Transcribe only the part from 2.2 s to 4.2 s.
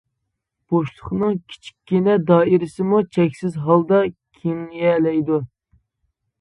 دائىرىسىمۇ چەكسىز ھالدا